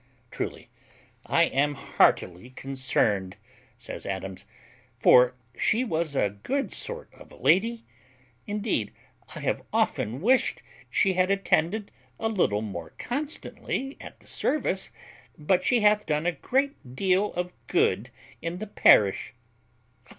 "Truly, 0.31 0.67
I 1.27 1.43
am 1.43 1.75
heartily 1.75 2.49
concerned," 2.49 3.37
says 3.77 4.03
Adams, 4.03 4.45
"for 4.97 5.35
she 5.55 5.83
was 5.83 6.15
a 6.15 6.39
good 6.41 6.73
sort 6.73 7.13
of 7.13 7.31
a 7.31 7.35
lady. 7.37 7.85
Indeed, 8.47 8.91
I 9.35 9.41
have 9.41 9.61
often 9.71 10.19
wished 10.19 10.63
she 10.89 11.13
had 11.13 11.29
attended 11.29 11.91
a 12.19 12.29
little 12.29 12.63
more 12.63 12.93
constantly 12.97 13.95
at 14.01 14.19
the 14.21 14.27
service, 14.27 14.89
but 15.37 15.63
she 15.63 15.81
hath 15.81 16.07
done 16.07 16.25
a 16.25 16.31
great 16.31 16.95
deal 16.95 17.31
of 17.33 17.53
good 17.67 18.09
in 18.41 18.57
the 18.57 18.65
parish." 18.65 19.35